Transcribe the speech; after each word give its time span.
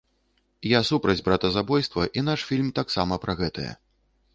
Я 0.69 0.79
супраць 0.91 1.17
братазабойства, 1.29 2.09
і 2.21 2.27
наш 2.33 2.49
фільм 2.53 2.77
таксама 2.83 3.23
пра 3.29 3.41
гэтае. 3.45 3.73